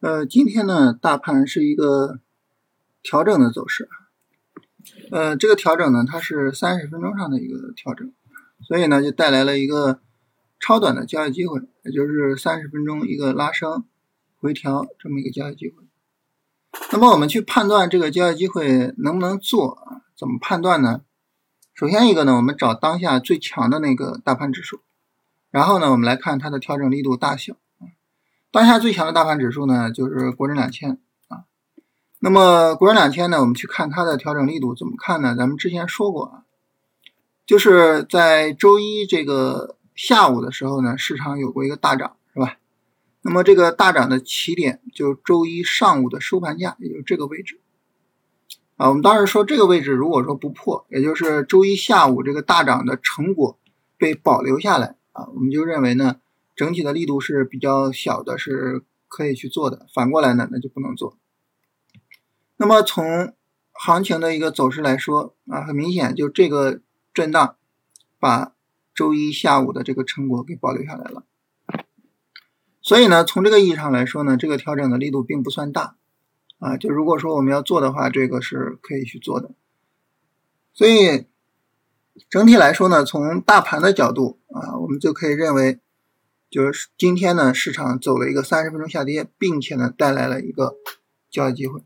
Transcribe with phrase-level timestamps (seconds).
[0.00, 2.20] 呃，今天呢，大盘是一个
[3.02, 3.88] 调整的走势，
[5.10, 8.12] 呃，这个调整呢，它是三十分钟上的一个调整，
[8.68, 10.00] 所以呢，就带来了一个
[10.60, 13.86] 超短的交易机会，也就是三十分钟一个拉升
[14.38, 15.76] 回调这么一个交易机会。
[16.92, 20.02] 那么我们去判断这个交易机会能不能做啊？
[20.14, 21.00] 怎么判断呢？
[21.72, 24.82] 首先一个呢，我们找当下最强的那个大盘指数，
[25.50, 27.56] 然后呢，我们来看它的调整力度大小。
[28.56, 31.44] 当下最强的大盘指数呢，就是国证两千啊。
[32.20, 35.36] 那么国证两千呢，我们去看它的调整力度怎么看呢？
[35.36, 36.44] 咱们之前说过啊，
[37.44, 42.56] 就是在周一这个下午的时候呢，市场有过一个大涨，是吧？
[43.20, 47.60] 那么这个大涨的起点就周一上午的收盘价，也就是这个位置
[48.76, 48.88] 啊。
[48.88, 53.58] 我们当时说这个位置如果说不破，也就是周一下午这个大涨的成果
[53.98, 56.16] 被保留下来啊，我们就认为呢。
[56.56, 59.86] 整体的力度是比较小的，是可以去做的。
[59.94, 61.18] 反过来呢，那就不能做。
[62.56, 63.34] 那么从
[63.72, 66.80] 行情的一个走势来说啊，很明显，就这个
[67.12, 67.56] 震荡
[68.18, 68.54] 把
[68.94, 71.24] 周一下午的这个成果给保留下来了。
[72.80, 75.96] 所以呢，从这个意义上来说呢，这个调整的力度并不算大
[76.58, 76.78] 啊。
[76.78, 79.50] 就如果说我们要做的话，这个是可以去做的。
[80.72, 81.26] 所以
[82.30, 85.80] 整体来说呢，从大盘的角度啊，我们就可以认为。
[86.48, 90.76] 就是今天呢，市场走了一个三十分钟下跌，并且呢带来了一个
[91.30, 91.80] 交易机会。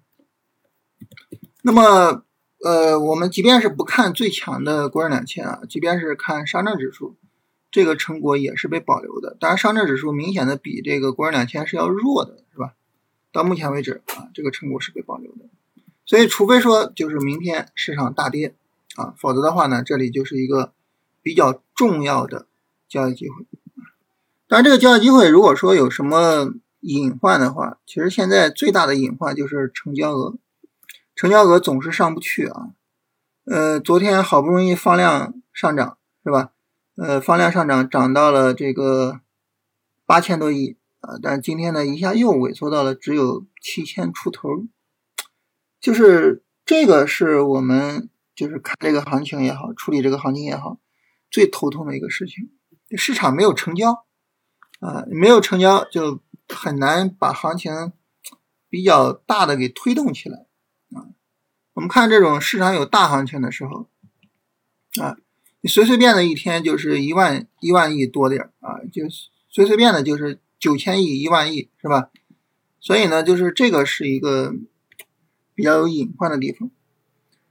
[1.62, 2.25] 那么，
[2.62, 7.17] 呃，我们即便是不看最强的国证两千啊，即便是看上证指数，
[7.70, 9.36] 这个成果也是被保留的。
[9.41, 12.74] 当然，上证指数明显的比这个国证两千是要弱的，是吧？
[13.33, 15.47] 到目前为止啊，这个成果是被保留的。
[16.05, 18.55] 所以，除非说就是明天市场大跌
[18.97, 20.72] 啊，否则的话呢，这里就是一个
[21.22, 22.47] 比较重要的
[22.89, 23.47] 交易机会。
[24.52, 30.38] 但，这个交易机会如果说有什么隐患的话，其实现在最大的隐患就是成交额，
[31.14, 32.70] 成交额总是上不去啊。
[33.44, 36.50] 呃，昨天好不容易放量上涨，是吧？
[36.96, 39.20] 呃，放量上涨涨到了这个
[40.05, 44.48] 八千多亿啊，但今天呢一下又萎缩到了只有七千出头，
[45.80, 50.80] 就是这个是我们就是看这个行情也好，处理这个行情也好，
[51.30, 52.50] 最头痛的一个事情，
[52.98, 54.05] 市场没有成交。
[54.80, 57.92] 啊，没有成交就很难把行情
[58.68, 60.46] 比较大的给推动起来
[60.95, 61.07] 啊。
[61.74, 63.89] 我们看这种市场有大行情的时候
[65.01, 65.17] 啊，
[65.61, 69.05] 你随随便的一天就是一万一万亿多点啊，就
[69.48, 72.11] 随随便的就是九千亿一万亿是吧？
[72.80, 74.55] 所以呢，就是这个是一个
[75.55, 76.70] 比较有隐患的地方。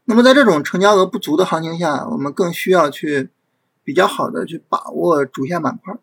[0.06, 3.30] 那么在这种成交额不足的行情下，我们更需要去
[3.84, 5.96] 比较好的去把握主线板块。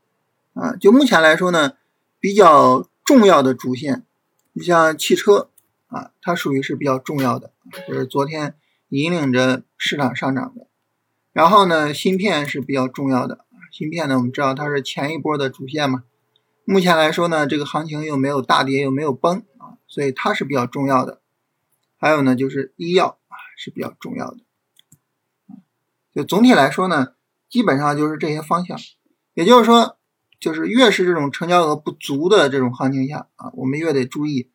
[0.56, 1.74] 啊，就目前来说呢，
[2.18, 4.06] 比较重要的主线，
[4.54, 5.50] 你像汽车
[5.88, 7.52] 啊，它属于是比较重要的，
[7.86, 8.54] 就是昨天
[8.88, 10.66] 引领着市场上涨的。
[11.34, 16.04] 然后呢，芯片是比较重要的，芯片呢，我们知道它是前一波的主线嘛。
[16.64, 21.20] 目前来说呢，这个行情又没有大跌，又没有崩啊，所以它是比较重要的。
[21.98, 24.38] 还有呢，就是医药啊是比较重要的。
[26.14, 27.08] 就总体来说呢，
[27.50, 28.78] 基本上就是这些方向，
[29.34, 29.98] 也就是说。
[30.38, 34.50] 就是越是这种成交额不足的这种行情下啊，我们越得注意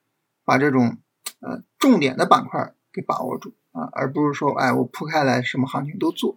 [0.45, 0.97] 把这种
[1.39, 6.35] 呃重点的板块给把握住啊，而不是说哎我铺开来什么行情都做。